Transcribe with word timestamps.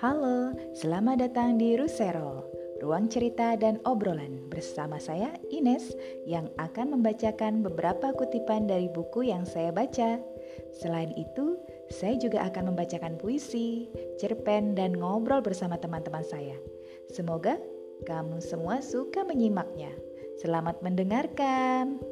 Halo, 0.00 0.56
selamat 0.72 1.28
datang 1.28 1.60
di 1.60 1.76
Rusero, 1.76 2.48
ruang 2.80 3.12
cerita 3.12 3.52
dan 3.52 3.76
obrolan 3.84 4.48
bersama 4.48 4.96
saya 4.96 5.28
Ines 5.52 5.92
yang 6.24 6.48
akan 6.56 6.96
membacakan 6.96 7.60
beberapa 7.60 8.16
kutipan 8.16 8.64
dari 8.64 8.88
buku 8.88 9.28
yang 9.28 9.44
saya 9.44 9.68
baca. 9.68 10.16
Selain 10.72 11.12
itu, 11.20 11.60
saya 11.92 12.16
juga 12.16 12.48
akan 12.48 12.72
membacakan 12.72 13.20
puisi, 13.20 13.92
cerpen, 14.16 14.72
dan 14.72 14.96
ngobrol 14.96 15.44
bersama 15.44 15.76
teman-teman 15.76 16.24
saya. 16.24 16.56
Semoga 17.12 17.60
kamu 18.08 18.40
semua 18.40 18.80
suka 18.80 19.20
menyimaknya. 19.28 19.92
Selamat 20.40 20.80
mendengarkan. 20.80 22.09